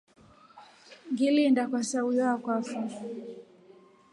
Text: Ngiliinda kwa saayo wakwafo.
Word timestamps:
Ngiliinda 1.11 1.63
kwa 1.69 1.81
saayo 1.89 2.23
wakwafo. 2.29 2.79